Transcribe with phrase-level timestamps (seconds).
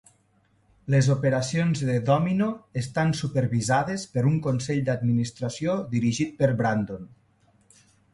[0.93, 2.47] Les operacions de Domino
[2.81, 7.05] estan supervisades per un Consell d'Administració dirigit per Brandon.